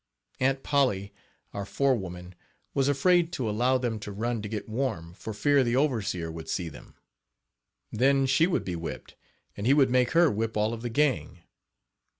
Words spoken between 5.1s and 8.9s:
for fear the overseer would see them. Then she would be